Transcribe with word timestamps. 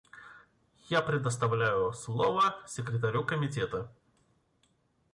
Я 0.89 1.03
предоставляю 1.03 1.93
слово 1.93 2.59
секретарю 2.65 3.23
Комитета. 3.23 3.93